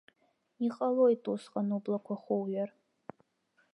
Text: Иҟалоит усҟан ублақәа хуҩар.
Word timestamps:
Иҟалоит 0.65 1.23
усҟан 1.31 1.69
ублақәа 1.77 2.15
хуҩар. 2.21 2.69